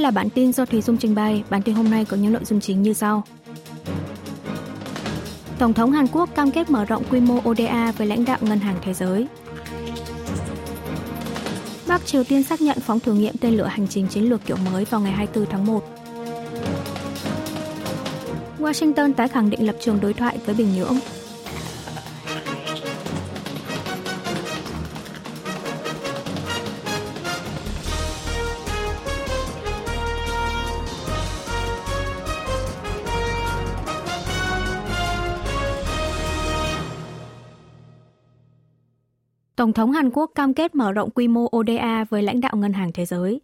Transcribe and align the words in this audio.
Đây 0.00 0.04
là 0.04 0.10
bản 0.10 0.30
tin 0.30 0.52
do 0.52 0.64
Thùy 0.64 0.82
Dung 0.82 0.96
trình 0.96 1.14
bày. 1.14 1.44
Bản 1.50 1.62
tin 1.62 1.74
hôm 1.74 1.90
nay 1.90 2.04
có 2.04 2.16
những 2.16 2.32
nội 2.32 2.44
dung 2.44 2.60
chính 2.60 2.82
như 2.82 2.92
sau. 2.92 3.24
Tổng 5.58 5.74
thống 5.74 5.92
Hàn 5.92 6.06
Quốc 6.06 6.34
cam 6.34 6.50
kết 6.50 6.70
mở 6.70 6.84
rộng 6.84 7.02
quy 7.10 7.20
mô 7.20 7.40
ODA 7.50 7.92
với 7.96 8.06
lãnh 8.06 8.24
đạo 8.24 8.38
Ngân 8.40 8.58
hàng 8.58 8.76
Thế 8.82 8.94
giới. 8.94 9.26
Bắc 11.88 12.06
Triều 12.06 12.24
Tiên 12.24 12.42
xác 12.42 12.60
nhận 12.60 12.80
phóng 12.80 13.00
thử 13.00 13.12
nghiệm 13.12 13.34
tên 13.40 13.56
lửa 13.56 13.66
hành 13.66 13.88
trình 13.88 14.06
chiến 14.08 14.24
lược 14.24 14.40
kiểu 14.46 14.56
mới 14.72 14.84
vào 14.84 15.00
ngày 15.00 15.12
24 15.12 15.50
tháng 15.50 15.66
1. 15.66 15.84
Washington 18.58 19.12
tái 19.12 19.28
khẳng 19.28 19.50
định 19.50 19.66
lập 19.66 19.76
trường 19.80 20.00
đối 20.00 20.12
thoại 20.14 20.38
với 20.46 20.54
Bình 20.54 20.74
Nhưỡng. 20.76 20.98
Tổng 39.60 39.72
thống 39.72 39.92
Hàn 39.92 40.10
Quốc 40.10 40.30
cam 40.34 40.54
kết 40.54 40.74
mở 40.74 40.92
rộng 40.92 41.10
quy 41.10 41.28
mô 41.28 41.48
ODA 41.56 42.04
với 42.10 42.22
lãnh 42.22 42.40
đạo 42.40 42.56
Ngân 42.56 42.72
hàng 42.72 42.92
Thế 42.94 43.04
giới. 43.04 43.40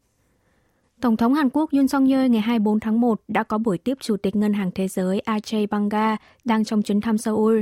Tổng 1.01 1.17
thống 1.17 1.35
Hàn 1.35 1.51
Quốc 1.51 1.71
Yoon 1.73 1.89
song 1.89 2.07
yeol 2.07 2.29
ngày 2.29 2.41
24 2.41 2.81
tháng 2.81 3.01
1 3.01 3.21
đã 3.29 3.43
có 3.43 3.59
buổi 3.59 3.79
tiếp 3.79 3.95
Chủ 4.01 4.17
tịch 4.17 4.37
Ngân 4.37 4.53
hàng 4.53 4.71
Thế 4.75 4.89
giới 4.89 5.23
Ajay 5.27 5.67
Banga 5.71 6.17
đang 6.45 6.65
trong 6.65 6.83
chuyến 6.83 7.01
thăm 7.01 7.19
Seoul. 7.19 7.61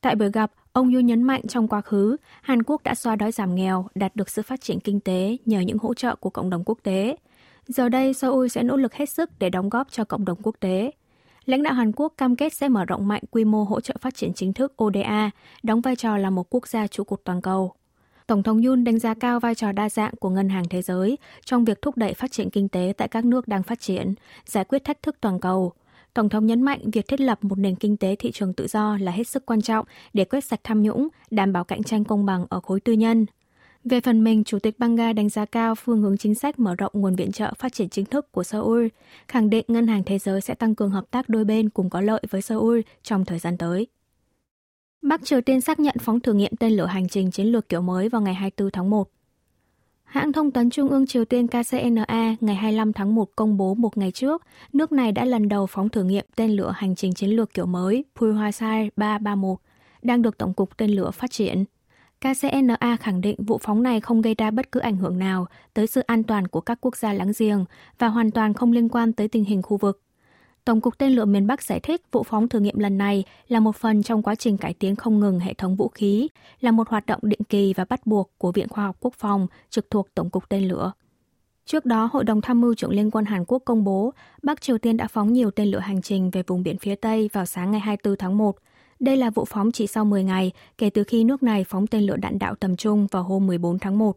Tại 0.00 0.14
buổi 0.14 0.30
gặp, 0.30 0.52
ông 0.72 0.94
Yoon 0.94 1.06
nhấn 1.06 1.22
mạnh 1.22 1.40
trong 1.48 1.68
quá 1.68 1.80
khứ, 1.80 2.16
Hàn 2.42 2.62
Quốc 2.62 2.82
đã 2.82 2.94
xóa 2.94 3.16
đói 3.16 3.32
giảm 3.32 3.54
nghèo, 3.54 3.86
đạt 3.94 4.16
được 4.16 4.30
sự 4.30 4.42
phát 4.42 4.60
triển 4.60 4.80
kinh 4.80 5.00
tế 5.00 5.36
nhờ 5.44 5.60
những 5.60 5.78
hỗ 5.78 5.94
trợ 5.94 6.16
của 6.16 6.30
cộng 6.30 6.50
đồng 6.50 6.62
quốc 6.66 6.78
tế. 6.82 7.16
Giờ 7.66 7.88
đây, 7.88 8.14
Seoul 8.14 8.48
sẽ 8.48 8.62
nỗ 8.62 8.76
lực 8.76 8.94
hết 8.94 9.10
sức 9.10 9.30
để 9.38 9.50
đóng 9.50 9.68
góp 9.68 9.90
cho 9.90 10.04
cộng 10.04 10.24
đồng 10.24 10.38
quốc 10.42 10.56
tế. 10.60 10.90
Lãnh 11.44 11.62
đạo 11.62 11.74
Hàn 11.74 11.92
Quốc 11.92 12.14
cam 12.16 12.36
kết 12.36 12.52
sẽ 12.52 12.68
mở 12.68 12.84
rộng 12.84 13.08
mạnh 13.08 13.22
quy 13.30 13.44
mô 13.44 13.64
hỗ 13.64 13.80
trợ 13.80 13.94
phát 14.00 14.14
triển 14.14 14.32
chính 14.34 14.52
thức 14.52 14.82
ODA, 14.84 15.30
đóng 15.62 15.80
vai 15.80 15.96
trò 15.96 16.16
là 16.16 16.30
một 16.30 16.46
quốc 16.50 16.68
gia 16.68 16.86
trụ 16.86 17.04
cột 17.04 17.20
toàn 17.24 17.40
cầu. 17.40 17.74
Tổng 18.26 18.42
thống 18.42 18.62
Yun 18.62 18.84
đánh 18.84 18.98
giá 18.98 19.14
cao 19.14 19.40
vai 19.40 19.54
trò 19.54 19.72
đa 19.72 19.88
dạng 19.88 20.14
của 20.20 20.30
Ngân 20.30 20.48
hàng 20.48 20.64
Thế 20.70 20.82
giới 20.82 21.18
trong 21.44 21.64
việc 21.64 21.82
thúc 21.82 21.96
đẩy 21.96 22.14
phát 22.14 22.32
triển 22.32 22.50
kinh 22.50 22.68
tế 22.68 22.92
tại 22.96 23.08
các 23.08 23.24
nước 23.24 23.48
đang 23.48 23.62
phát 23.62 23.80
triển, 23.80 24.14
giải 24.46 24.64
quyết 24.64 24.84
thách 24.84 25.02
thức 25.02 25.16
toàn 25.20 25.40
cầu. 25.40 25.72
Tổng 26.14 26.28
thống 26.28 26.46
nhấn 26.46 26.62
mạnh 26.62 26.90
việc 26.90 27.08
thiết 27.08 27.20
lập 27.20 27.38
một 27.42 27.58
nền 27.58 27.74
kinh 27.74 27.96
tế 27.96 28.16
thị 28.16 28.30
trường 28.32 28.52
tự 28.52 28.66
do 28.66 28.98
là 29.00 29.12
hết 29.12 29.28
sức 29.28 29.46
quan 29.46 29.62
trọng 29.62 29.86
để 30.12 30.24
quét 30.24 30.44
sạch 30.44 30.60
tham 30.64 30.82
nhũng, 30.82 31.08
đảm 31.30 31.52
bảo 31.52 31.64
cạnh 31.64 31.82
tranh 31.82 32.04
công 32.04 32.26
bằng 32.26 32.46
ở 32.48 32.60
khối 32.60 32.80
tư 32.80 32.92
nhân. 32.92 33.26
Về 33.84 34.00
phần 34.00 34.24
mình, 34.24 34.44
Chủ 34.44 34.58
tịch 34.58 34.78
Banga 34.78 35.12
đánh 35.12 35.28
giá 35.28 35.44
cao 35.44 35.74
phương 35.74 36.02
hướng 36.02 36.18
chính 36.18 36.34
sách 36.34 36.58
mở 36.58 36.74
rộng 36.74 36.92
nguồn 36.94 37.16
viện 37.16 37.32
trợ 37.32 37.52
phát 37.58 37.72
triển 37.72 37.88
chính 37.88 38.04
thức 38.04 38.32
của 38.32 38.44
Seoul, 38.44 38.86
khẳng 39.28 39.50
định 39.50 39.64
Ngân 39.68 39.86
hàng 39.86 40.02
Thế 40.04 40.18
giới 40.18 40.40
sẽ 40.40 40.54
tăng 40.54 40.74
cường 40.74 40.90
hợp 40.90 41.04
tác 41.10 41.28
đôi 41.28 41.44
bên 41.44 41.70
cùng 41.70 41.90
có 41.90 42.00
lợi 42.00 42.22
với 42.30 42.42
Seoul 42.42 42.80
trong 43.02 43.24
thời 43.24 43.38
gian 43.38 43.58
tới. 43.58 43.86
Bắc 45.04 45.24
Triều 45.24 45.40
Tiên 45.40 45.60
xác 45.60 45.80
nhận 45.80 45.96
phóng 46.00 46.20
thử 46.20 46.32
nghiệm 46.32 46.56
tên 46.56 46.72
lửa 46.72 46.86
hành 46.86 47.08
trình 47.08 47.30
chiến 47.30 47.46
lược 47.46 47.68
kiểu 47.68 47.80
mới 47.80 48.08
vào 48.08 48.22
ngày 48.22 48.34
24 48.34 48.70
tháng 48.70 48.90
1. 48.90 49.08
Hãng 50.04 50.32
thông 50.32 50.50
tấn 50.50 50.70
Trung 50.70 50.88
ương 50.88 51.06
Triều 51.06 51.24
Tiên 51.24 51.46
KCNA 51.48 52.36
ngày 52.40 52.54
25 52.54 52.92
tháng 52.92 53.14
1 53.14 53.28
công 53.36 53.56
bố 53.56 53.74
một 53.74 53.96
ngày 53.96 54.10
trước, 54.10 54.42
nước 54.72 54.92
này 54.92 55.12
đã 55.12 55.24
lần 55.24 55.48
đầu 55.48 55.66
phóng 55.66 55.88
thử 55.88 56.04
nghiệm 56.04 56.24
tên 56.36 56.50
lửa 56.50 56.72
hành 56.76 56.94
trình 56.94 57.14
chiến 57.14 57.30
lược 57.30 57.54
kiểu 57.54 57.66
mới 57.66 58.04
Pulsar 58.16 58.88
331, 58.96 59.58
đang 60.02 60.22
được 60.22 60.38
Tổng 60.38 60.54
cục 60.54 60.76
Tên 60.76 60.90
lửa 60.90 61.10
phát 61.10 61.30
triển. 61.30 61.64
KCNA 62.20 62.96
khẳng 63.00 63.20
định 63.20 63.36
vụ 63.38 63.58
phóng 63.58 63.82
này 63.82 64.00
không 64.00 64.22
gây 64.22 64.34
ra 64.34 64.50
bất 64.50 64.72
cứ 64.72 64.80
ảnh 64.80 64.96
hưởng 64.96 65.18
nào 65.18 65.46
tới 65.74 65.86
sự 65.86 66.00
an 66.00 66.22
toàn 66.22 66.48
của 66.48 66.60
các 66.60 66.78
quốc 66.80 66.96
gia 66.96 67.12
láng 67.12 67.32
giềng 67.38 67.64
và 67.98 68.08
hoàn 68.08 68.30
toàn 68.30 68.54
không 68.54 68.72
liên 68.72 68.88
quan 68.88 69.12
tới 69.12 69.28
tình 69.28 69.44
hình 69.44 69.62
khu 69.62 69.76
vực. 69.76 70.00
Tổng 70.64 70.80
cục 70.80 70.98
Tên 70.98 71.12
lửa 71.12 71.24
miền 71.24 71.46
Bắc 71.46 71.62
giải 71.62 71.80
thích 71.80 72.02
vụ 72.12 72.22
phóng 72.22 72.48
thử 72.48 72.60
nghiệm 72.60 72.78
lần 72.78 72.98
này 72.98 73.24
là 73.48 73.60
một 73.60 73.76
phần 73.76 74.02
trong 74.02 74.22
quá 74.22 74.34
trình 74.34 74.56
cải 74.56 74.74
tiến 74.74 74.96
không 74.96 75.20
ngừng 75.20 75.40
hệ 75.40 75.54
thống 75.54 75.76
vũ 75.76 75.88
khí, 75.88 76.28
là 76.60 76.70
một 76.70 76.88
hoạt 76.88 77.06
động 77.06 77.20
định 77.22 77.44
kỳ 77.48 77.74
và 77.76 77.84
bắt 77.84 78.06
buộc 78.06 78.30
của 78.38 78.52
Viện 78.52 78.68
Khoa 78.68 78.84
học 78.84 78.96
Quốc 79.00 79.14
phòng 79.14 79.46
trực 79.70 79.90
thuộc 79.90 80.08
Tổng 80.14 80.30
cục 80.30 80.48
Tên 80.48 80.68
lửa. 80.68 80.92
Trước 81.66 81.84
đó, 81.84 82.08
Hội 82.12 82.24
đồng 82.24 82.40
Tham 82.40 82.60
mưu 82.60 82.74
trưởng 82.74 82.90
Liên 82.90 83.10
quân 83.10 83.24
Hàn 83.24 83.44
Quốc 83.44 83.62
công 83.64 83.84
bố 83.84 84.12
Bắc 84.42 84.60
Triều 84.60 84.78
Tiên 84.78 84.96
đã 84.96 85.06
phóng 85.06 85.32
nhiều 85.32 85.50
tên 85.50 85.68
lửa 85.68 85.78
hành 85.78 86.02
trình 86.02 86.30
về 86.30 86.42
vùng 86.46 86.62
biển 86.62 86.78
phía 86.78 86.94
Tây 86.94 87.30
vào 87.32 87.46
sáng 87.46 87.70
ngày 87.70 87.80
24 87.80 88.16
tháng 88.16 88.38
1. 88.38 88.56
Đây 89.00 89.16
là 89.16 89.30
vụ 89.30 89.44
phóng 89.44 89.72
chỉ 89.72 89.86
sau 89.86 90.04
10 90.04 90.24
ngày 90.24 90.52
kể 90.78 90.90
từ 90.90 91.04
khi 91.04 91.24
nước 91.24 91.42
này 91.42 91.64
phóng 91.64 91.86
tên 91.86 92.02
lửa 92.02 92.16
đạn 92.16 92.38
đạo 92.38 92.54
tầm 92.54 92.76
trung 92.76 93.06
vào 93.10 93.22
hôm 93.22 93.46
14 93.46 93.78
tháng 93.78 93.98
1. 93.98 94.16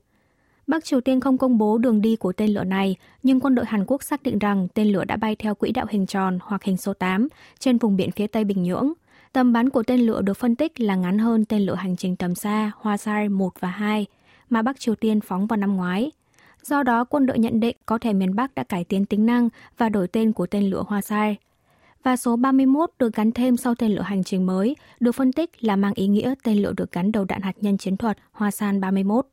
Bắc 0.68 0.86
Triều 0.86 1.02
Tiên 1.02 1.20
không 1.20 1.38
công 1.38 1.58
bố 1.58 1.78
đường 1.78 2.02
đi 2.02 2.16
của 2.16 2.34
tên 2.34 2.50
lửa 2.50 2.64
này, 2.64 2.96
nhưng 3.24 3.40
quân 3.40 3.56
đội 3.56 3.66
Hàn 3.66 3.86
Quốc 3.88 4.04
xác 4.04 4.24
định 4.24 4.40
rằng 4.40 4.68
tên 4.74 4.88
lửa 4.88 5.04
đã 5.06 5.16
bay 5.16 5.36
theo 5.36 5.56
quỹ 5.56 5.72
đạo 5.72 5.86
hình 5.90 6.06
tròn 6.06 6.40
hoặc 6.42 6.64
hình 6.64 6.78
số 6.78 6.94
8 6.94 7.28
trên 7.60 7.78
vùng 7.78 7.96
biển 7.96 8.12
phía 8.12 8.28
Tây 8.28 8.44
Bình 8.44 8.64
Nhưỡng. 8.64 8.94
Tầm 9.34 9.54
bắn 9.54 9.70
của 9.70 9.84
tên 9.84 10.00
lửa 10.00 10.22
được 10.22 10.38
phân 10.38 10.56
tích 10.56 10.80
là 10.80 10.96
ngắn 10.96 11.20
hơn 11.20 11.46
tên 11.46 11.62
lửa 11.62 11.76
hành 11.76 11.96
trình 11.96 12.16
tầm 12.16 12.36
xa 12.36 12.72
Hoa 12.76 12.98
Sai 12.98 13.30
1 13.30 13.50
và 13.60 13.68
2 13.68 14.06
mà 14.50 14.62
Bắc 14.62 14.80
Triều 14.80 14.96
Tiên 14.96 15.22
phóng 15.22 15.48
vào 15.48 15.58
năm 15.58 15.76
ngoái. 15.76 16.12
Do 16.64 16.84
đó, 16.84 17.04
quân 17.04 17.26
đội 17.26 17.40
nhận 17.40 17.60
định 17.60 17.78
có 17.86 17.98
thể 17.98 18.14
miền 18.14 18.36
Bắc 18.36 18.56
đã 18.56 18.64
cải 18.64 18.84
tiến 18.84 19.06
tính 19.06 19.26
năng 19.26 19.50
và 19.78 19.90
đổi 19.90 20.08
tên 20.08 20.34
của 20.34 20.48
tên 20.48 20.70
lửa 20.70 20.84
Hoa 20.88 21.02
Sai. 21.02 21.38
Và 22.04 22.18
số 22.18 22.36
31 22.36 22.90
được 23.00 23.14
gắn 23.14 23.32
thêm 23.32 23.58
sau 23.58 23.76
tên 23.76 23.92
lửa 23.92 24.02
hành 24.02 24.24
trình 24.24 24.46
mới, 24.46 24.76
được 25.00 25.12
phân 25.12 25.34
tích 25.34 25.64
là 25.64 25.76
mang 25.76 25.94
ý 25.94 26.08
nghĩa 26.08 26.34
tên 26.44 26.58
lửa 26.62 26.74
được 26.78 26.92
gắn 26.92 27.12
đầu 27.12 27.26
đạn 27.26 27.42
hạt 27.42 27.56
nhân 27.62 27.78
chiến 27.78 27.98
thuật 27.98 28.18
Hoa 28.32 28.52
San 28.52 28.82
31. 28.82 29.26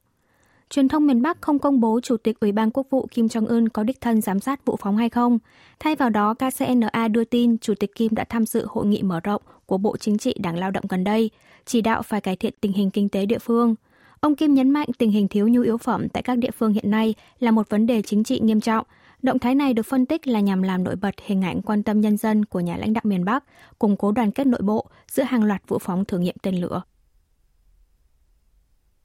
Truyền 0.70 0.88
thông 0.88 1.06
miền 1.06 1.22
Bắc 1.22 1.42
không 1.42 1.58
công 1.58 1.80
bố 1.80 2.00
Chủ 2.00 2.16
tịch 2.16 2.41
Ủy 2.41 2.52
ban 2.52 2.70
Quốc 2.70 2.86
vụ 2.91 3.06
Kim 3.10 3.26
Jong-un 3.26 3.69
có 3.69 3.82
đích 3.82 4.00
thân 4.00 4.20
giám 4.20 4.41
sát 4.41 4.64
vụ 4.66 4.76
phóng 4.76 4.97
hay 4.97 5.08
không. 5.08 5.38
Thay 5.78 5.97
vào 5.97 6.10
đó, 6.10 6.34
KCNA 6.34 7.08
đưa 7.08 7.25
tin 7.25 7.58
Chủ 7.58 7.75
tịch 7.75 7.94
Kim 7.94 8.14
đã 8.14 8.25
tham 8.25 8.47
dự 8.47 8.66
hội 8.69 8.86
nghị 8.86 9.02
mở 9.02 9.20
rộng 9.20 9.42
của 9.66 9.78
Bộ 9.78 9.97
Chính 9.97 10.19
trị 10.19 10.34
Đảng 10.38 10.58
Lao 10.58 10.70
động 10.70 10.84
gần 10.88 11.04
đây, 11.04 11.30
chỉ 11.64 11.80
đạo 11.80 12.02
phải 12.02 12.20
cải 12.20 12.36
thiện 12.36 12.54
tình 12.60 12.72
hình 12.72 12.91
kinh 12.91 13.08
tế 13.08 13.26
địa 13.26 13.38
phương. 13.38 13.75
Ông 14.20 14.36
Kim 14.36 14.54
nhấn 14.54 14.70
mạnh 14.70 14.88
tình 14.98 15.10
hình 15.10 15.28
thiếu 15.28 15.48
nhu 15.48 15.62
yếu 15.62 15.78
phẩm 15.78 16.08
tại 16.08 16.22
các 16.22 16.38
địa 16.38 16.50
phương 16.50 16.72
hiện 16.72 16.91
nay 16.91 17.14
là 17.38 17.50
một 17.50 17.69
vấn 17.69 17.86
đề 17.86 18.02
chính 18.02 18.25
trị 18.25 18.41
nghiêm 18.41 18.60
trọng. 18.60 18.86
Động 19.22 19.38
thái 19.38 19.54
này 19.54 19.75
được 19.75 19.86
phân 19.86 20.06
tích 20.06 20.26
là 20.26 20.41
nhằm 20.41 20.62
làm 20.62 20.84
nổi 20.84 20.96
bật 20.96 21.14
hình 21.26 21.42
ảnh 21.42 21.62
quan 21.62 21.82
tâm 21.82 22.00
nhân 22.00 22.16
dân 22.16 22.44
của 22.44 22.60
nhà 22.60 22.76
lãnh 22.76 22.92
đạo 22.92 23.02
miền 23.04 23.25
Bắc, 23.25 23.44
củng 23.78 23.96
cố 23.96 24.12
đoàn 24.12 24.31
kết 24.31 24.46
nội 24.46 24.60
bộ 24.62 24.86
giữa 25.10 25.22
hàng 25.22 25.44
loạt 25.44 25.62
vụ 25.69 25.78
phóng 25.78 26.04
thử 26.04 26.19
nghiệm 26.19 26.36
tên 26.42 26.54
lửa. 26.54 26.82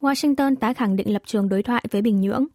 Washington 0.02 0.56
tái 0.56 0.74
khẳng 0.74 0.96
định 0.96 1.14
lập 1.14 1.22
trường 1.26 1.50
đối 1.50 1.64
thoại 1.64 1.84
với 1.92 2.02
Bình 2.02 2.22
Nhưỡng. 2.22 2.46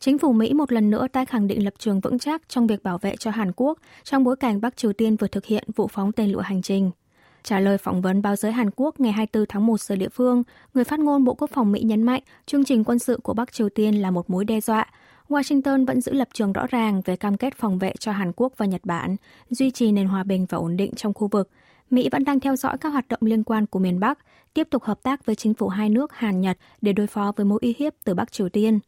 Chính 0.00 0.18
phủ 0.18 0.32
Mỹ 0.32 0.54
một 0.54 0.72
lần 0.72 0.90
nữa 0.90 1.06
tái 1.12 1.26
khẳng 1.26 1.46
định 1.46 1.64
lập 1.64 1.74
trường 1.78 2.00
vững 2.00 2.18
chắc 2.18 2.42
trong 2.48 2.66
việc 2.66 2.82
bảo 2.82 2.98
vệ 2.98 3.16
cho 3.16 3.30
Hàn 3.30 3.52
Quốc 3.56 3.78
trong 4.04 4.24
bối 4.24 4.36
cảnh 4.36 4.60
Bắc 4.60 4.76
Triều 4.76 4.92
Tiên 4.92 5.16
vừa 5.16 5.26
thực 5.26 5.44
hiện 5.44 5.64
vụ 5.76 5.88
phóng 5.88 6.12
tên 6.12 6.32
lửa 6.32 6.40
hành 6.40 6.62
trình. 6.62 6.90
Trả 7.42 7.60
lời 7.60 7.78
phỏng 7.78 8.02
vấn 8.02 8.22
báo 8.22 8.36
giới 8.36 8.52
Hàn 8.52 8.70
Quốc 8.76 9.00
ngày 9.00 9.12
24 9.12 9.46
tháng 9.48 9.66
1 9.66 9.80
giờ 9.80 9.96
địa 9.96 10.08
phương, 10.08 10.42
người 10.74 10.84
phát 10.84 11.00
ngôn 11.00 11.24
Bộ 11.24 11.34
Quốc 11.34 11.50
phòng 11.54 11.72
Mỹ 11.72 11.80
nhấn 11.80 12.02
mạnh 12.02 12.22
chương 12.46 12.64
trình 12.64 12.84
quân 12.84 12.98
sự 12.98 13.18
của 13.22 13.34
Bắc 13.34 13.52
Triều 13.52 13.68
Tiên 13.68 14.02
là 14.02 14.10
một 14.10 14.30
mối 14.30 14.44
đe 14.44 14.60
dọa. 14.60 14.86
Washington 15.28 15.86
vẫn 15.86 16.00
giữ 16.00 16.12
lập 16.12 16.28
trường 16.32 16.52
rõ 16.52 16.66
ràng 16.66 17.02
về 17.04 17.16
cam 17.16 17.36
kết 17.36 17.56
phòng 17.56 17.78
vệ 17.78 17.92
cho 17.98 18.12
Hàn 18.12 18.32
Quốc 18.36 18.52
và 18.56 18.66
Nhật 18.66 18.84
Bản, 18.84 19.16
duy 19.50 19.70
trì 19.70 19.92
nền 19.92 20.06
hòa 20.06 20.22
bình 20.24 20.46
và 20.48 20.58
ổn 20.58 20.76
định 20.76 20.94
trong 20.96 21.14
khu 21.14 21.28
vực, 21.28 21.50
Mỹ 21.90 22.08
vẫn 22.12 22.24
đang 22.24 22.40
theo 22.40 22.56
dõi 22.56 22.78
các 22.78 22.88
hoạt 22.88 23.08
động 23.08 23.20
liên 23.22 23.44
quan 23.44 23.66
của 23.66 23.78
miền 23.78 24.00
Bắc, 24.00 24.18
tiếp 24.54 24.68
tục 24.70 24.82
hợp 24.82 25.02
tác 25.02 25.26
với 25.26 25.36
chính 25.36 25.54
phủ 25.54 25.68
hai 25.68 25.90
nước 25.90 26.12
Hàn 26.12 26.40
Nhật 26.40 26.58
để 26.80 26.92
đối 26.92 27.06
phó 27.06 27.32
với 27.36 27.46
mối 27.46 27.58
uy 27.62 27.74
hiếp 27.78 27.92
từ 28.04 28.14
Bắc 28.14 28.32
Triều 28.32 28.48
Tiên. 28.48 28.78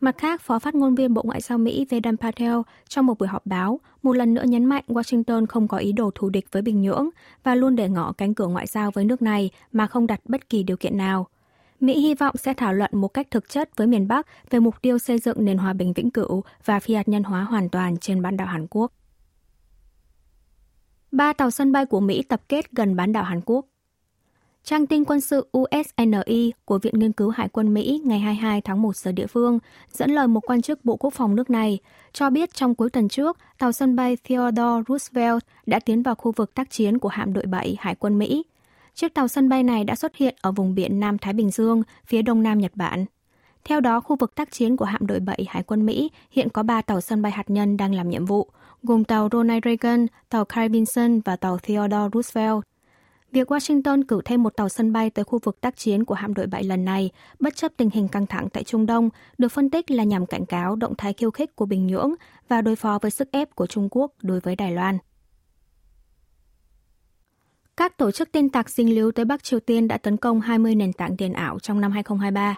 Mặt 0.00 0.18
khác, 0.18 0.42
Phó 0.42 0.58
phát 0.58 0.74
ngôn 0.74 0.94
viên 0.94 1.14
Bộ 1.14 1.22
Ngoại 1.22 1.40
giao 1.40 1.58
Mỹ 1.58 1.86
Vedant 1.90 2.20
Patel 2.20 2.54
trong 2.88 3.06
một 3.06 3.18
buổi 3.18 3.28
họp 3.28 3.46
báo 3.46 3.80
một 4.02 4.12
lần 4.12 4.34
nữa 4.34 4.44
nhấn 4.46 4.64
mạnh 4.64 4.84
Washington 4.88 5.46
không 5.46 5.68
có 5.68 5.76
ý 5.76 5.92
đồ 5.92 6.10
thù 6.14 6.28
địch 6.28 6.46
với 6.52 6.62
Bình 6.62 6.82
Nhưỡng 6.82 7.08
và 7.42 7.54
luôn 7.54 7.76
để 7.76 7.88
ngỏ 7.88 8.12
cánh 8.12 8.34
cửa 8.34 8.46
ngoại 8.46 8.66
giao 8.66 8.90
với 8.90 9.04
nước 9.04 9.22
này 9.22 9.50
mà 9.72 9.86
không 9.86 10.06
đặt 10.06 10.20
bất 10.24 10.48
kỳ 10.48 10.62
điều 10.62 10.76
kiện 10.76 10.96
nào. 10.96 11.26
Mỹ 11.80 12.00
hy 12.00 12.14
vọng 12.14 12.34
sẽ 12.38 12.54
thảo 12.54 12.74
luận 12.74 12.90
một 12.94 13.08
cách 13.08 13.30
thực 13.30 13.48
chất 13.48 13.76
với 13.76 13.86
miền 13.86 14.08
Bắc 14.08 14.26
về 14.50 14.60
mục 14.60 14.82
tiêu 14.82 14.98
xây 14.98 15.18
dựng 15.18 15.44
nền 15.44 15.58
hòa 15.58 15.72
bình 15.72 15.92
vĩnh 15.92 16.10
cửu 16.10 16.44
và 16.64 16.80
phi 16.80 16.94
hạt 16.94 17.08
nhân 17.08 17.22
hóa 17.22 17.42
hoàn 17.42 17.68
toàn 17.68 17.96
trên 17.96 18.22
bán 18.22 18.36
đảo 18.36 18.46
Hàn 18.46 18.66
Quốc. 18.70 18.92
Ba 21.12 21.32
tàu 21.32 21.50
sân 21.50 21.72
bay 21.72 21.86
của 21.86 22.00
Mỹ 22.00 22.22
tập 22.22 22.42
kết 22.48 22.72
gần 22.72 22.96
bán 22.96 23.12
đảo 23.12 23.24
Hàn 23.24 23.40
Quốc. 23.46 23.66
Trang 24.64 24.86
tin 24.86 25.04
quân 25.04 25.20
sự 25.20 25.48
USNI 25.58 26.52
của 26.64 26.78
Viện 26.78 26.98
Nghiên 26.98 27.12
cứu 27.12 27.30
Hải 27.30 27.48
quân 27.48 27.74
Mỹ 27.74 28.02
ngày 28.04 28.18
22 28.18 28.60
tháng 28.60 28.82
1 28.82 28.96
giờ 28.96 29.12
địa 29.12 29.26
phương 29.26 29.58
dẫn 29.92 30.10
lời 30.10 30.28
một 30.28 30.40
quan 30.40 30.62
chức 30.62 30.84
Bộ 30.84 30.96
Quốc 30.96 31.14
phòng 31.14 31.36
nước 31.36 31.50
này 31.50 31.78
cho 32.12 32.30
biết 32.30 32.54
trong 32.54 32.74
cuối 32.74 32.90
tuần 32.90 33.08
trước, 33.08 33.38
tàu 33.58 33.72
sân 33.72 33.96
bay 33.96 34.16
Theodore 34.24 34.82
Roosevelt 34.88 35.44
đã 35.66 35.80
tiến 35.80 36.02
vào 36.02 36.14
khu 36.14 36.32
vực 36.32 36.54
tác 36.54 36.70
chiến 36.70 36.98
của 36.98 37.08
hạm 37.08 37.32
đội 37.32 37.44
7 37.46 37.76
Hải 37.80 37.94
quân 37.94 38.18
Mỹ. 38.18 38.44
Chiếc 38.94 39.14
tàu 39.14 39.28
sân 39.28 39.48
bay 39.48 39.62
này 39.62 39.84
đã 39.84 39.94
xuất 39.94 40.16
hiện 40.16 40.34
ở 40.40 40.52
vùng 40.52 40.74
biển 40.74 41.00
Nam 41.00 41.18
Thái 41.18 41.32
Bình 41.32 41.50
Dương, 41.50 41.82
phía 42.06 42.22
đông 42.22 42.42
nam 42.42 42.58
Nhật 42.58 42.72
Bản. 42.74 43.04
Theo 43.64 43.80
đó, 43.80 44.00
khu 44.00 44.16
vực 44.16 44.34
tác 44.34 44.50
chiến 44.50 44.76
của 44.76 44.84
hạm 44.84 45.06
đội 45.06 45.20
7 45.20 45.44
Hải 45.48 45.62
quân 45.62 45.86
Mỹ 45.86 46.10
hiện 46.30 46.48
có 46.48 46.62
3 46.62 46.82
tàu 46.82 47.00
sân 47.00 47.22
bay 47.22 47.32
hạt 47.32 47.50
nhân 47.50 47.76
đang 47.76 47.94
làm 47.94 48.10
nhiệm 48.10 48.24
vụ, 48.24 48.48
gồm 48.82 49.04
tàu 49.04 49.28
Ronald 49.32 49.64
Reagan, 49.64 50.06
tàu 50.28 50.44
Carl 50.44 50.72
Vinson 50.72 51.20
và 51.20 51.36
tàu 51.36 51.58
Theodore 51.58 52.08
Roosevelt. 52.12 52.64
Việc 53.32 53.52
Washington 53.52 54.02
cử 54.08 54.20
thêm 54.24 54.42
một 54.42 54.56
tàu 54.56 54.68
sân 54.68 54.92
bay 54.92 55.10
tới 55.10 55.24
khu 55.24 55.38
vực 55.38 55.60
tác 55.60 55.76
chiến 55.76 56.04
của 56.04 56.14
hạm 56.14 56.34
đội 56.34 56.46
bại 56.46 56.64
lần 56.64 56.84
này, 56.84 57.10
bất 57.40 57.56
chấp 57.56 57.72
tình 57.76 57.90
hình 57.90 58.08
căng 58.08 58.26
thẳng 58.26 58.48
tại 58.48 58.64
Trung 58.64 58.86
Đông, 58.86 59.10
được 59.38 59.48
phân 59.48 59.70
tích 59.70 59.90
là 59.90 60.04
nhằm 60.04 60.26
cảnh 60.26 60.46
cáo 60.46 60.76
động 60.76 60.94
thái 60.98 61.12
khiêu 61.12 61.30
khích 61.30 61.56
của 61.56 61.66
Bình 61.66 61.86
Nhưỡng 61.86 62.14
và 62.48 62.62
đối 62.62 62.76
phó 62.76 62.98
với 63.02 63.10
sức 63.10 63.28
ép 63.32 63.54
của 63.54 63.66
Trung 63.66 63.88
Quốc 63.90 64.12
đối 64.22 64.40
với 64.40 64.56
Đài 64.56 64.72
Loan. 64.72 64.98
Các 67.76 67.96
tổ 67.96 68.10
chức 68.10 68.32
tin 68.32 68.48
tặc 68.48 68.70
dính 68.70 68.94
líu 68.94 69.12
tới 69.12 69.24
Bắc 69.24 69.42
Triều 69.42 69.60
Tiên 69.60 69.88
đã 69.88 69.98
tấn 69.98 70.16
công 70.16 70.40
20 70.40 70.74
nền 70.74 70.92
tảng 70.92 71.16
tiền 71.16 71.32
ảo 71.32 71.58
trong 71.58 71.80
năm 71.80 71.92
2023. 71.92 72.56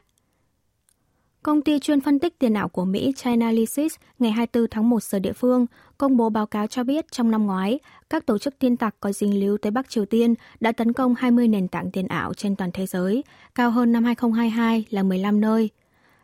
Công 1.43 1.63
ty 1.63 1.79
chuyên 1.79 2.01
phân 2.01 2.19
tích 2.19 2.39
tiền 2.39 2.55
ảo 2.55 2.69
của 2.69 2.85
Mỹ 2.85 3.13
Chainalysis 3.17 3.95
ngày 4.19 4.31
24 4.31 4.71
tháng 4.71 4.91
1 4.91 5.03
giờ 5.03 5.19
địa 5.19 5.33
phương 5.33 5.67
công 5.99 6.17
bố 6.17 6.31
báo 6.31 6.47
cáo 6.47 6.67
cho 6.67 6.85
biết 6.85 7.13
trong 7.13 7.31
năm 7.31 7.47
ngoái, 7.47 7.79
các 8.11 8.27
tổ 8.27 8.39
chức 8.39 8.59
tin 8.59 8.77
tặc 8.77 8.95
có 9.01 9.13
dính 9.13 9.41
líu 9.41 9.59
tới 9.59 9.71
Bắc 9.71 9.91
Triều 9.91 10.05
Tiên 10.05 10.35
đã 10.61 10.73
tấn 10.73 10.93
công 10.93 11.15
20 11.15 11.49
nền 11.49 11.69
tảng 11.69 11.91
tiền 11.91 12.09
ảo 12.09 12.35
trên 12.35 12.57
toàn 12.57 12.71
thế 12.73 12.87
giới, 12.87 13.25
cao 13.55 13.71
hơn 13.71 13.93
năm 13.93 14.05
2022 14.05 14.85
là 14.91 15.03
15 15.03 15.41
nơi. 15.41 15.71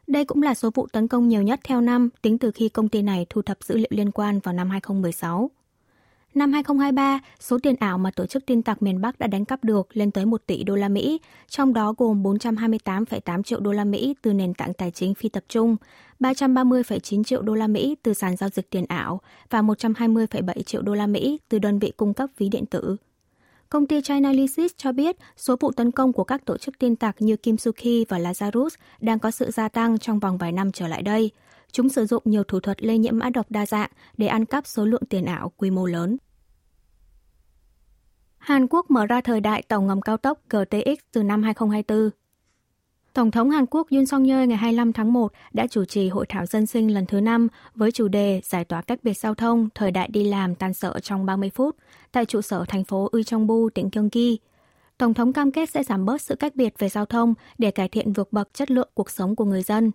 Đây 0.07 0.25
cũng 0.25 0.43
là 0.43 0.55
số 0.55 0.71
vụ 0.75 0.87
tấn 0.93 1.09
công 1.09 1.29
nhiều 1.29 1.43
nhất 1.43 1.61
theo 1.65 1.81
năm 1.81 2.09
tính 2.23 2.39
từ 2.39 2.51
khi 2.51 2.69
công 2.69 2.89
ty 2.89 3.03
này 3.03 3.27
thu 3.31 3.43
thập 3.43 3.59
dữ 3.63 3.77
liệu 3.77 3.91
liên 3.91 4.11
quan 4.11 4.39
vào 4.39 4.55
năm 4.55 4.71
2016. 4.71 5.51
Năm 6.39 6.53
2023, 6.53 7.21
số 7.41 7.59
tiền 7.63 7.77
ảo 7.81 7.99
mà 7.99 8.11
tổ 8.11 8.27
chức 8.27 8.47
tin 8.47 8.63
tặc 8.63 8.83
miền 8.83 9.01
Bắc 9.01 9.19
đã 9.19 9.27
đánh 9.27 9.45
cắp 9.45 9.65
được 9.65 9.89
lên 9.93 10.11
tới 10.11 10.27
1 10.27 10.43
tỷ 10.47 10.65
đô 10.65 10.75
la 10.75 10.89
Mỹ, 10.89 11.21
trong 11.49 11.73
đó 11.73 11.95
gồm 11.99 12.23
428,8 12.23 13.43
triệu 13.43 13.61
đô 13.61 13.73
la 13.73 13.85
Mỹ 13.85 14.15
từ 14.23 14.33
nền 14.33 14.55
tảng 14.55 14.75
tài 14.75 14.91
chính 14.91 15.15
phi 15.15 15.29
tập 15.29 15.45
trung, 15.49 15.77
330,9 16.21 17.25
triệu 17.25 17.43
đô 17.43 17.55
la 17.55 17.67
Mỹ 17.67 17.97
từ 18.03 18.15
sàn 18.15 18.37
giao 18.37 18.51
dịch 18.51 18.71
tiền 18.71 18.85
ảo 18.89 19.21
và 19.51 19.63
120,7 19.63 20.63
triệu 20.63 20.83
đô 20.83 20.95
la 20.95 21.07
Mỹ 21.07 21.39
từ 21.49 21.59
đơn 21.59 21.79
vị 21.79 21.93
cung 21.97 22.15
cấp 22.15 22.31
ví 22.39 22.49
điện 22.49 22.67
tử. 22.67 22.97
Công 23.69 23.87
ty 23.87 24.01
Chainalysis 24.03 24.73
cho 24.77 24.93
biết 24.93 25.17
số 25.37 25.57
vụ 25.61 25.73
tấn 25.73 25.91
công 25.91 26.13
của 26.13 26.25
các 26.25 26.45
tổ 26.45 26.57
chức 26.57 26.79
tin 26.79 26.97
tặc 26.97 27.17
như 27.19 27.37
Kim 27.37 27.57
Suki 27.57 28.05
và 28.09 28.19
Lazarus 28.19 28.71
đang 29.01 29.19
có 29.19 29.31
sự 29.31 29.51
gia 29.51 29.69
tăng 29.69 29.99
trong 29.99 30.19
vòng 30.19 30.39
vài 30.39 30.53
năm 30.53 30.73
trở 30.73 30.89
lại 30.89 31.03
đây. 31.03 31.31
Chúng 31.73 31.89
sử 31.89 32.07
dụng 32.07 32.23
nhiều 32.25 32.45
thủ 32.45 32.61
thuật 32.61 32.83
lây 32.83 32.99
nhiễm 32.99 33.19
mã 33.19 33.31
độc 33.31 33.47
đa 33.51 33.67
dạng 33.67 33.91
để 34.17 34.27
ăn 34.27 34.45
cắp 34.45 34.67
số 34.67 34.85
lượng 34.85 35.03
tiền 35.09 35.25
ảo 35.25 35.53
quy 35.57 35.71
mô 35.71 35.87
lớn. 35.87 36.17
Hàn 38.49 38.67
Quốc 38.71 38.91
mở 38.91 39.07
ra 39.07 39.21
thời 39.21 39.41
đại 39.41 39.63
tàu 39.63 39.83
ngầm 39.83 40.01
cao 40.01 40.17
tốc 40.17 40.39
GTX 40.51 40.99
từ 41.13 41.23
năm 41.23 41.43
2024. 41.43 42.11
Tổng 43.13 43.31
thống 43.31 43.51
Hàn 43.51 43.67
Quốc 43.67 43.87
Yoon 43.91 44.07
song 44.07 44.25
yeol 44.25 44.47
ngày 44.47 44.57
25 44.57 44.93
tháng 44.93 45.13
1 45.13 45.33
đã 45.53 45.67
chủ 45.67 45.85
trì 45.85 46.09
hội 46.09 46.27
thảo 46.29 46.47
dân 46.47 46.67
sinh 46.67 46.95
lần 46.95 47.07
thứ 47.07 47.21
5 47.21 47.49
với 47.75 47.93
chủ 47.93 48.09
đề 48.09 48.41
giải 48.45 48.65
tỏa 48.65 48.83
cách 48.83 48.99
biệt 49.03 49.19
giao 49.19 49.35
thông, 49.35 49.69
thời 49.75 49.91
đại 49.91 50.09
đi 50.13 50.25
làm 50.25 50.55
tan 50.55 50.75
sợ 50.75 50.99
trong 51.03 51.27
30 51.27 51.51
phút 51.55 51.77
tại 52.13 52.25
trụ 52.27 52.41
sở 52.41 52.65
thành 52.69 52.85
phố 52.85 53.09
Uicheongbu, 53.13 53.69
tỉnh 53.71 53.89
Gyeonggi. 53.93 54.39
Tổng 54.99 55.15
thống 55.15 55.33
cam 55.33 55.53
kết 55.53 55.71
sẽ 55.71 55.83
giảm 55.83 56.05
bớt 56.05 56.23
sự 56.23 56.37
cách 56.37 56.57
biệt 56.57 56.75
về 56.79 56.89
giao 56.89 57.05
thông 57.05 57.35
để 57.59 57.71
cải 57.71 57.89
thiện 57.89 58.13
vượt 58.13 58.33
bậc 58.33 58.55
chất 58.55 58.71
lượng 58.71 58.89
cuộc 58.95 59.11
sống 59.11 59.37
của 59.37 59.45
người 59.45 59.63
dân. 59.63 59.91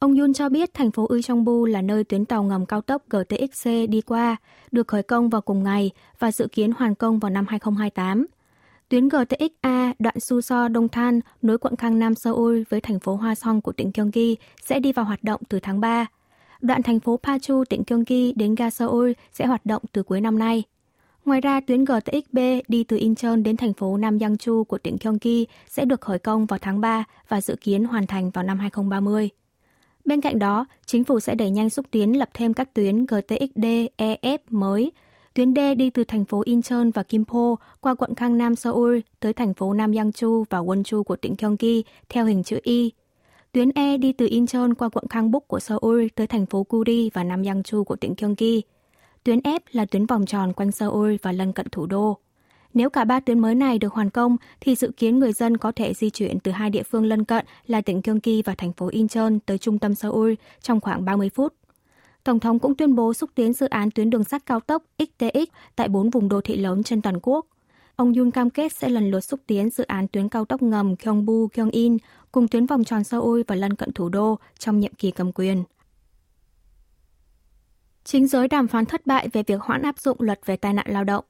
Ông 0.00 0.18
Yun 0.18 0.32
cho 0.32 0.48
biết 0.48 0.74
thành 0.74 0.90
phố 0.90 1.06
Uicheongbu 1.06 1.66
là 1.66 1.82
nơi 1.82 2.04
tuyến 2.04 2.24
tàu 2.24 2.42
ngầm 2.42 2.66
cao 2.66 2.80
tốc 2.80 3.02
GTXC 3.10 3.70
đi 3.88 4.00
qua, 4.00 4.36
được 4.72 4.88
khởi 4.88 5.02
công 5.02 5.28
vào 5.28 5.40
cùng 5.40 5.62
ngày 5.62 5.90
và 6.18 6.32
dự 6.32 6.46
kiến 6.52 6.72
hoàn 6.72 6.94
công 6.94 7.18
vào 7.18 7.30
năm 7.30 7.46
2028. 7.48 8.26
Tuyến 8.88 9.08
GTX-A 9.08 9.92
đoạn 9.98 10.20
Suso 10.20 10.68
Đông 10.68 10.88
Than 10.88 11.20
nối 11.42 11.58
quận 11.58 11.76
Khang 11.76 11.98
Nam 11.98 12.14
Seoul 12.14 12.62
với 12.68 12.80
thành 12.80 13.00
phố 13.00 13.14
Hoa 13.14 13.34
Song 13.34 13.60
của 13.60 13.72
tỉnh 13.72 13.90
Gyeonggi 13.94 14.36
sẽ 14.62 14.80
đi 14.80 14.92
vào 14.92 15.04
hoạt 15.04 15.24
động 15.24 15.40
từ 15.48 15.60
tháng 15.60 15.80
3. 15.80 16.06
Đoạn 16.60 16.82
thành 16.82 17.00
phố 17.00 17.20
Pachu, 17.22 17.64
tỉnh 17.64 17.82
Gyeonggi 17.86 18.32
đến 18.36 18.54
ga 18.54 18.70
Seoul 18.70 19.12
sẽ 19.32 19.46
hoạt 19.46 19.66
động 19.66 19.82
từ 19.92 20.02
cuối 20.02 20.20
năm 20.20 20.38
nay. 20.38 20.62
Ngoài 21.24 21.40
ra, 21.40 21.60
tuyến 21.60 21.84
GTX-B 21.84 22.62
đi 22.68 22.84
từ 22.84 22.96
Incheon 22.96 23.36
đến 23.36 23.56
thành 23.56 23.72
phố 23.72 23.96
Nam 23.96 24.18
Yangchu 24.20 24.64
của 24.64 24.78
tỉnh 24.78 24.96
Gyeonggi 25.00 25.46
sẽ 25.68 25.84
được 25.84 26.00
khởi 26.00 26.18
công 26.18 26.46
vào 26.46 26.58
tháng 26.62 26.80
3 26.80 27.04
và 27.28 27.40
dự 27.40 27.56
kiến 27.60 27.84
hoàn 27.84 28.06
thành 28.06 28.30
vào 28.30 28.44
năm 28.44 28.58
2030. 28.58 29.30
Bên 30.04 30.20
cạnh 30.20 30.38
đó, 30.38 30.66
chính 30.86 31.04
phủ 31.04 31.20
sẽ 31.20 31.34
đẩy 31.34 31.50
nhanh 31.50 31.70
xúc 31.70 31.86
tiến 31.90 32.18
lập 32.18 32.28
thêm 32.34 32.54
các 32.54 32.74
tuyến 32.74 33.06
GTXD, 33.06 33.64
EF 33.96 34.38
mới. 34.50 34.92
Tuyến 35.34 35.54
D 35.54 35.58
đi 35.76 35.90
từ 35.90 36.04
thành 36.04 36.24
phố 36.24 36.42
Incheon 36.44 36.90
và 36.94 37.04
Gimpo 37.08 37.56
qua 37.80 37.94
quận 37.94 38.14
Khang 38.14 38.38
Nam 38.38 38.56
Seoul 38.56 38.98
tới 39.20 39.32
thành 39.32 39.54
phố 39.54 39.72
Nam 39.72 39.92
Yangchu 39.92 40.44
và 40.50 40.58
Wonju 40.58 41.02
của 41.02 41.16
tỉnh 41.16 41.34
Gyeonggi 41.38 41.82
theo 42.08 42.24
hình 42.24 42.42
chữ 42.42 42.58
Y. 42.62 42.92
Tuyến 43.52 43.70
E 43.74 43.96
đi 43.96 44.12
từ 44.12 44.26
Incheon 44.30 44.74
qua 44.74 44.88
quận 44.88 45.04
Gangbuk 45.10 45.48
của 45.48 45.60
Seoul 45.60 46.06
tới 46.14 46.26
thành 46.26 46.46
phố 46.46 46.66
Guri 46.68 47.10
và 47.14 47.24
Nam 47.24 47.42
Yangchu 47.42 47.84
của 47.84 47.96
tỉnh 47.96 48.14
Gyeonggi. 48.18 48.62
Tuyến 49.24 49.38
F 49.38 49.60
là 49.72 49.84
tuyến 49.84 50.06
vòng 50.06 50.26
tròn 50.26 50.52
quanh 50.52 50.72
Seoul 50.72 51.16
và 51.22 51.32
lân 51.32 51.52
cận 51.52 51.68
thủ 51.68 51.86
đô. 51.86 52.18
Nếu 52.74 52.90
cả 52.90 53.04
ba 53.04 53.20
tuyến 53.20 53.38
mới 53.38 53.54
này 53.54 53.78
được 53.78 53.92
hoàn 53.92 54.10
công, 54.10 54.36
thì 54.60 54.74
dự 54.74 54.90
kiến 54.96 55.18
người 55.18 55.32
dân 55.32 55.56
có 55.56 55.72
thể 55.72 55.94
di 55.94 56.10
chuyển 56.10 56.40
từ 56.40 56.50
hai 56.52 56.70
địa 56.70 56.82
phương 56.82 57.04
lân 57.04 57.24
cận 57.24 57.46
là 57.66 57.80
tỉnh 57.80 58.00
Gyeonggi 58.04 58.42
và 58.44 58.54
thành 58.54 58.72
phố 58.72 58.88
Incheon 58.88 59.38
tới 59.46 59.58
trung 59.58 59.78
tâm 59.78 59.94
Seoul 59.94 60.32
trong 60.62 60.80
khoảng 60.80 61.04
30 61.04 61.30
phút. 61.34 61.54
Tổng 62.24 62.40
thống 62.40 62.58
cũng 62.58 62.74
tuyên 62.74 62.94
bố 62.94 63.14
xúc 63.14 63.30
tiến 63.34 63.52
dự 63.52 63.66
án 63.66 63.90
tuyến 63.90 64.10
đường 64.10 64.24
sắt 64.24 64.46
cao 64.46 64.60
tốc 64.60 64.82
XTX 64.98 65.48
tại 65.76 65.88
bốn 65.88 66.10
vùng 66.10 66.28
đô 66.28 66.40
thị 66.40 66.56
lớn 66.56 66.82
trên 66.82 67.02
toàn 67.02 67.18
quốc. 67.22 67.46
Ông 67.96 68.12
Yoon 68.14 68.30
cam 68.30 68.50
kết 68.50 68.72
sẽ 68.72 68.88
lần 68.88 69.10
lượt 69.10 69.20
xúc 69.20 69.40
tiến 69.46 69.70
dự 69.70 69.84
án 69.84 70.08
tuyến 70.08 70.28
cao 70.28 70.44
tốc 70.44 70.62
ngầm 70.62 70.94
Gyeongbu 70.94 71.48
Gyeongin 71.54 71.96
cùng 72.32 72.48
tuyến 72.48 72.66
vòng 72.66 72.84
tròn 72.84 73.04
Seoul 73.04 73.40
và 73.46 73.54
lân 73.54 73.74
cận 73.74 73.92
thủ 73.92 74.08
đô 74.08 74.38
trong 74.58 74.80
nhiệm 74.80 74.94
kỳ 74.94 75.10
cầm 75.10 75.32
quyền. 75.32 75.64
Chính 78.04 78.26
giới 78.26 78.48
đàm 78.48 78.68
phán 78.68 78.86
thất 78.86 79.06
bại 79.06 79.28
về 79.32 79.42
việc 79.42 79.60
hoãn 79.60 79.82
áp 79.82 79.98
dụng 79.98 80.16
luật 80.20 80.40
về 80.46 80.56
tai 80.56 80.72
nạn 80.72 80.86
lao 80.88 81.04
động. 81.04 81.24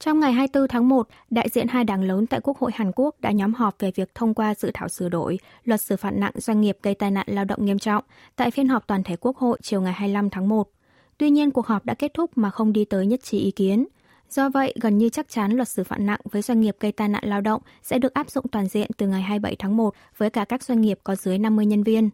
Trong 0.00 0.20
ngày 0.20 0.32
24 0.32 0.68
tháng 0.68 0.88
1, 0.88 1.08
đại 1.30 1.48
diện 1.48 1.68
hai 1.68 1.84
đảng 1.84 2.02
lớn 2.02 2.26
tại 2.26 2.40
Quốc 2.40 2.58
hội 2.58 2.70
Hàn 2.74 2.92
Quốc 2.94 3.20
đã 3.20 3.30
nhóm 3.30 3.54
họp 3.54 3.76
về 3.78 3.90
việc 3.94 4.14
thông 4.14 4.34
qua 4.34 4.54
dự 4.54 4.70
thảo 4.74 4.88
sửa 4.88 5.08
đổi 5.08 5.38
luật 5.64 5.80
xử 5.80 5.96
phạt 5.96 6.10
nặng 6.10 6.32
doanh 6.34 6.60
nghiệp 6.60 6.78
gây 6.82 6.94
tai 6.94 7.10
nạn 7.10 7.26
lao 7.28 7.44
động 7.44 7.64
nghiêm 7.64 7.78
trọng 7.78 8.04
tại 8.36 8.50
phiên 8.50 8.68
họp 8.68 8.86
toàn 8.86 9.02
thể 9.02 9.16
Quốc 9.16 9.36
hội 9.36 9.58
chiều 9.62 9.80
ngày 9.80 9.92
25 9.92 10.30
tháng 10.30 10.48
1. 10.48 10.70
Tuy 11.18 11.30
nhiên, 11.30 11.50
cuộc 11.50 11.66
họp 11.66 11.84
đã 11.84 11.94
kết 11.94 12.14
thúc 12.14 12.30
mà 12.38 12.50
không 12.50 12.72
đi 12.72 12.84
tới 12.84 13.06
nhất 13.06 13.20
trí 13.22 13.38
ý 13.38 13.50
kiến. 13.50 13.86
Do 14.30 14.48
vậy, 14.48 14.74
gần 14.80 14.98
như 14.98 15.08
chắc 15.08 15.28
chắn 15.28 15.52
luật 15.52 15.68
xử 15.68 15.84
phạt 15.84 16.00
nặng 16.00 16.20
với 16.30 16.42
doanh 16.42 16.60
nghiệp 16.60 16.76
gây 16.80 16.92
tai 16.92 17.08
nạn 17.08 17.24
lao 17.26 17.40
động 17.40 17.62
sẽ 17.82 17.98
được 17.98 18.14
áp 18.14 18.30
dụng 18.30 18.48
toàn 18.48 18.66
diện 18.66 18.90
từ 18.96 19.06
ngày 19.06 19.22
27 19.22 19.56
tháng 19.58 19.76
1 19.76 19.94
với 20.16 20.30
cả 20.30 20.44
các 20.44 20.62
doanh 20.62 20.80
nghiệp 20.80 20.98
có 21.04 21.14
dưới 21.14 21.38
50 21.38 21.66
nhân 21.66 21.82
viên. 21.82 22.10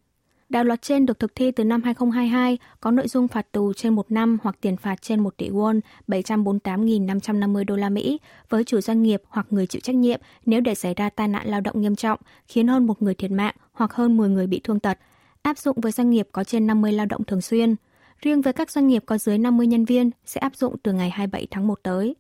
Đạo 0.49 0.65
luật 0.65 0.83
trên 0.83 1.07
được 1.07 1.19
thực 1.19 1.35
thi 1.35 1.51
từ 1.51 1.65
năm 1.65 1.83
2022, 1.83 2.59
có 2.81 2.91
nội 2.91 3.09
dung 3.09 3.29
phạt 3.29 3.53
tù 3.53 3.73
trên 3.73 3.95
một 3.95 4.11
năm 4.11 4.39
hoặc 4.43 4.57
tiền 4.61 4.77
phạt 4.77 5.03
trên 5.03 5.21
1 5.21 5.37
tỷ 5.37 5.51
won, 5.51 5.81
748.550 6.09 7.65
đô 7.65 7.77
la 7.77 7.89
Mỹ 7.89 8.21
với 8.49 8.65
chủ 8.65 8.81
doanh 8.81 9.03
nghiệp 9.03 9.23
hoặc 9.29 9.47
người 9.51 9.67
chịu 9.67 9.81
trách 9.81 9.97
nhiệm 9.97 10.21
nếu 10.47 10.61
để 10.61 10.75
xảy 10.75 10.95
ra 10.95 11.11
tai 11.11 11.29
nạn 11.29 11.49
lao 11.49 11.61
động 11.61 11.81
nghiêm 11.81 11.97
trọng, 11.97 12.19
khiến 12.49 12.69
hơn 12.69 12.87
một 12.87 13.03
người 13.03 13.15
thiệt 13.15 13.31
mạng 13.31 13.55
hoặc 13.73 13.93
hơn 13.93 14.17
10 14.17 14.29
người 14.29 14.47
bị 14.47 14.61
thương 14.65 14.81
tật, 14.81 14.99
áp 15.43 15.59
dụng 15.59 15.81
với 15.81 15.93
doanh 15.93 16.11
nghiệp 16.11 16.29
có 16.33 16.45
trên 16.45 16.67
50 16.67 16.93
lao 16.93 17.07
động 17.07 17.25
thường 17.25 17.41
xuyên. 17.41 17.77
Riêng 18.23 18.41
với 18.41 18.53
các 18.53 18.71
doanh 18.71 18.89
nghiệp 18.89 19.03
có 19.07 19.19
dưới 19.19 19.39
50 19.39 19.67
nhân 19.67 19.85
viên 19.85 20.11
sẽ 20.27 20.39
áp 20.39 20.57
dụng 20.57 20.77
từ 20.83 20.93
ngày 20.93 21.11
27 21.11 21.47
tháng 21.51 21.67
1 21.67 21.79
tới. 21.83 22.15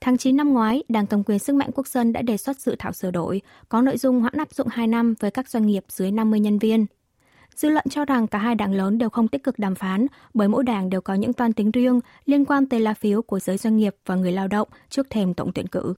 Tháng 0.00 0.18
9 0.18 0.36
năm 0.36 0.52
ngoái, 0.52 0.82
Đảng 0.88 1.06
Cầm 1.06 1.24
quyền 1.24 1.38
Sức 1.38 1.56
mạnh 1.56 1.70
Quốc 1.74 1.88
dân 1.88 2.12
đã 2.12 2.22
đề 2.22 2.36
xuất 2.36 2.60
dự 2.60 2.76
thảo 2.78 2.92
sửa 2.92 3.10
đổi, 3.10 3.40
có 3.68 3.82
nội 3.82 3.96
dung 3.96 4.20
hoãn 4.20 4.34
áp 4.36 4.54
dụng 4.54 4.68
2 4.70 4.86
năm 4.86 5.14
với 5.20 5.30
các 5.30 5.48
doanh 5.48 5.66
nghiệp 5.66 5.84
dưới 5.88 6.10
50 6.10 6.40
nhân 6.40 6.58
viên. 6.58 6.86
Dư 7.58 7.68
luận 7.68 7.84
cho 7.90 8.04
rằng 8.04 8.26
cả 8.26 8.38
hai 8.38 8.54
đảng 8.54 8.72
lớn 8.72 8.98
đều 8.98 9.10
không 9.10 9.28
tích 9.28 9.42
cực 9.44 9.58
đàm 9.58 9.74
phán 9.74 10.06
bởi 10.34 10.48
mỗi 10.48 10.64
đảng 10.64 10.90
đều 10.90 11.00
có 11.00 11.14
những 11.14 11.32
toan 11.32 11.52
tính 11.52 11.70
riêng 11.70 12.00
liên 12.26 12.44
quan 12.44 12.66
tới 12.66 12.80
lá 12.80 12.94
phiếu 12.94 13.22
của 13.22 13.40
giới 13.40 13.58
doanh 13.58 13.76
nghiệp 13.76 13.96
và 14.06 14.14
người 14.14 14.32
lao 14.32 14.48
động 14.48 14.68
trước 14.88 15.10
thềm 15.10 15.34
tổng 15.34 15.52
tuyển 15.52 15.66
cử. 15.66 15.94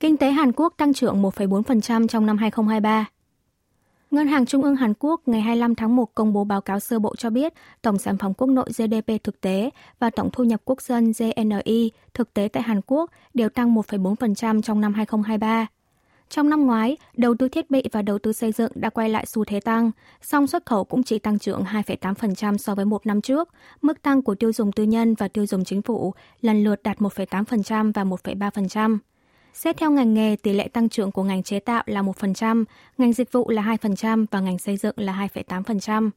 Kinh 0.00 0.16
tế 0.16 0.30
Hàn 0.30 0.52
Quốc 0.52 0.74
tăng 0.76 0.94
trưởng 0.94 1.22
1,4% 1.22 2.06
trong 2.06 2.26
năm 2.26 2.38
2023. 2.38 3.06
Ngân 4.10 4.26
hàng 4.26 4.46
Trung 4.46 4.62
ương 4.62 4.76
Hàn 4.76 4.92
Quốc 4.98 5.20
ngày 5.26 5.40
25 5.40 5.74
tháng 5.74 5.96
1 5.96 6.14
công 6.14 6.32
bố 6.32 6.44
báo 6.44 6.60
cáo 6.60 6.80
sơ 6.80 6.98
bộ 6.98 7.16
cho 7.16 7.30
biết 7.30 7.52
tổng 7.82 7.98
sản 7.98 8.18
phẩm 8.18 8.34
quốc 8.34 8.48
nội 8.48 8.68
GDP 8.78 9.24
thực 9.24 9.40
tế 9.40 9.70
và 9.98 10.10
tổng 10.10 10.30
thu 10.32 10.44
nhập 10.44 10.60
quốc 10.64 10.82
dân 10.82 11.12
GNI 11.18 11.90
thực 12.14 12.34
tế 12.34 12.48
tại 12.52 12.62
Hàn 12.62 12.80
Quốc 12.86 13.10
đều 13.34 13.48
tăng 13.48 13.74
1,4% 13.74 14.62
trong 14.62 14.80
năm 14.80 14.94
2023. 14.94 15.66
Trong 16.28 16.50
năm 16.50 16.66
ngoái, 16.66 16.96
đầu 17.16 17.34
tư 17.34 17.48
thiết 17.48 17.70
bị 17.70 17.82
và 17.92 18.02
đầu 18.02 18.18
tư 18.18 18.32
xây 18.32 18.52
dựng 18.52 18.72
đã 18.74 18.90
quay 18.90 19.08
lại 19.08 19.26
xu 19.26 19.44
thế 19.44 19.60
tăng, 19.60 19.90
song 20.22 20.46
xuất 20.46 20.66
khẩu 20.66 20.84
cũng 20.84 21.02
chỉ 21.02 21.18
tăng 21.18 21.38
trưởng 21.38 21.64
2,8% 21.64 22.56
so 22.56 22.74
với 22.74 22.84
một 22.84 23.06
năm 23.06 23.20
trước. 23.20 23.48
Mức 23.82 24.02
tăng 24.02 24.22
của 24.22 24.34
tiêu 24.34 24.52
dùng 24.52 24.72
tư 24.72 24.82
nhân 24.82 25.14
và 25.14 25.28
tiêu 25.28 25.46
dùng 25.46 25.64
chính 25.64 25.82
phủ 25.82 26.14
lần 26.40 26.64
lượt 26.64 26.82
đạt 26.82 26.98
1,8% 26.98 27.92
và 27.92 28.04
1,3%. 28.04 28.98
Xét 29.54 29.76
theo 29.76 29.90
ngành 29.90 30.14
nghề, 30.14 30.36
tỷ 30.36 30.52
lệ 30.52 30.68
tăng 30.68 30.88
trưởng 30.88 31.12
của 31.12 31.22
ngành 31.22 31.42
chế 31.42 31.58
tạo 31.58 31.82
là 31.86 32.02
1%, 32.02 32.64
ngành 32.98 33.12
dịch 33.12 33.32
vụ 33.32 33.50
là 33.50 33.62
2% 33.62 34.26
và 34.30 34.40
ngành 34.40 34.58
xây 34.58 34.76
dựng 34.76 34.94
là 34.96 35.28
2,8%. 35.34 36.10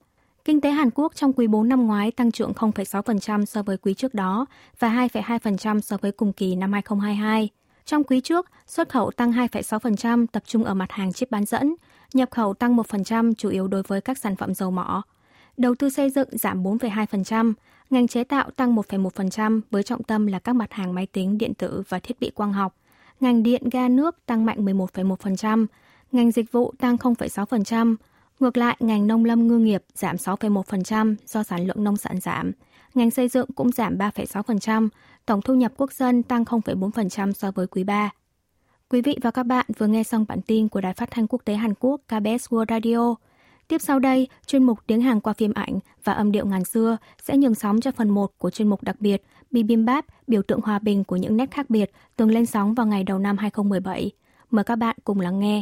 Kinh 0.45 0.61
tế 0.61 0.69
Hàn 0.69 0.89
Quốc 0.95 1.15
trong 1.15 1.33
quý 1.33 1.47
4 1.47 1.69
năm 1.69 1.87
ngoái 1.87 2.11
tăng 2.11 2.31
trưởng 2.31 2.51
0,6% 2.51 3.45
so 3.45 3.63
với 3.63 3.77
quý 3.77 3.93
trước 3.93 4.13
đó 4.13 4.45
và 4.79 5.07
2,2% 5.13 5.79
so 5.79 5.97
với 5.97 6.11
cùng 6.11 6.33
kỳ 6.33 6.55
năm 6.55 6.73
2022. 6.73 7.49
Trong 7.89 8.03
quý 8.03 8.21
trước, 8.21 8.45
xuất 8.67 8.89
khẩu 8.89 9.11
tăng 9.11 9.31
2,6% 9.31 10.25
tập 10.31 10.43
trung 10.45 10.63
ở 10.63 10.73
mặt 10.73 10.91
hàng 10.91 11.13
chip 11.13 11.31
bán 11.31 11.45
dẫn, 11.45 11.75
nhập 12.13 12.31
khẩu 12.31 12.53
tăng 12.53 12.77
1% 12.77 13.33
chủ 13.33 13.49
yếu 13.49 13.67
đối 13.67 13.83
với 13.83 14.01
các 14.01 14.17
sản 14.17 14.35
phẩm 14.35 14.53
dầu 14.53 14.71
mỏ. 14.71 15.03
Đầu 15.57 15.75
tư 15.75 15.89
xây 15.89 16.09
dựng 16.09 16.29
giảm 16.31 16.63
4,2%, 16.63 17.53
Ngành 17.89 18.07
chế 18.07 18.23
tạo 18.23 18.49
tăng 18.51 18.75
1,1% 18.75 19.61
với 19.71 19.83
trọng 19.83 20.03
tâm 20.03 20.27
là 20.27 20.39
các 20.39 20.55
mặt 20.55 20.73
hàng 20.73 20.93
máy 20.93 21.05
tính, 21.05 21.37
điện 21.37 21.53
tử 21.53 21.83
và 21.89 21.99
thiết 21.99 22.19
bị 22.19 22.29
quang 22.29 22.53
học. 22.53 22.75
Ngành 23.19 23.43
điện 23.43 23.69
ga 23.71 23.87
nước 23.87 24.25
tăng 24.25 24.45
mạnh 24.45 24.65
11,1%, 24.65 25.65
ngành 26.11 26.31
dịch 26.31 26.51
vụ 26.51 26.73
tăng 26.79 26.95
0,6%. 26.95 27.95
Ngược 28.39 28.57
lại, 28.57 28.77
ngành 28.79 29.07
nông 29.07 29.25
lâm 29.25 29.47
ngư 29.47 29.57
nghiệp 29.57 29.83
giảm 29.95 30.15
6,1% 30.15 31.15
do 31.25 31.43
sản 31.43 31.67
lượng 31.67 31.83
nông 31.83 31.97
sản 31.97 32.19
giảm. 32.19 32.51
Ngành 32.93 33.11
xây 33.11 33.27
dựng 33.27 33.51
cũng 33.55 33.71
giảm 33.71 33.97
3,6%, 33.97 34.89
tổng 35.25 35.41
thu 35.41 35.55
nhập 35.55 35.71
quốc 35.77 35.93
dân 35.93 36.23
tăng 36.23 36.43
0,4% 36.43 37.31
so 37.31 37.51
với 37.51 37.67
quý 37.67 37.83
3. 37.83 38.09
Quý 38.89 39.01
vị 39.01 39.17
và 39.21 39.31
các 39.31 39.43
bạn 39.43 39.65
vừa 39.77 39.87
nghe 39.87 40.03
xong 40.03 40.25
bản 40.27 40.41
tin 40.41 40.67
của 40.67 40.81
Đài 40.81 40.93
Phát 40.93 41.11
thanh 41.11 41.27
Quốc 41.27 41.41
tế 41.45 41.53
Hàn 41.53 41.73
Quốc 41.79 42.01
KBS 42.07 42.47
World 42.49 42.65
Radio. 42.69 43.15
Tiếp 43.67 43.81
sau 43.81 43.99
đây, 43.99 44.27
chuyên 44.45 44.63
mục 44.63 44.79
tiếng 44.87 45.01
Hàn 45.01 45.19
qua 45.19 45.33
phim 45.33 45.53
ảnh 45.53 45.79
và 46.03 46.13
âm 46.13 46.31
điệu 46.31 46.45
ngàn 46.45 46.65
xưa 46.65 46.97
sẽ 47.23 47.37
nhường 47.37 47.55
sóng 47.55 47.81
cho 47.81 47.91
phần 47.91 48.09
1 48.09 48.31
của 48.37 48.49
chuyên 48.49 48.67
mục 48.67 48.83
đặc 48.83 48.95
biệt 48.99 49.23
Bibimbap, 49.51 50.05
biểu 50.27 50.41
tượng 50.41 50.61
hòa 50.61 50.79
bình 50.79 51.03
của 51.03 51.15
những 51.15 51.37
nét 51.37 51.51
khác 51.51 51.69
biệt, 51.69 51.91
từng 52.15 52.31
lên 52.31 52.45
sóng 52.45 52.73
vào 52.73 52.85
ngày 52.85 53.03
đầu 53.03 53.19
năm 53.19 53.37
2017. 53.37 54.11
Mời 54.51 54.63
các 54.63 54.75
bạn 54.75 54.95
cùng 55.03 55.19
lắng 55.19 55.39
nghe. 55.39 55.61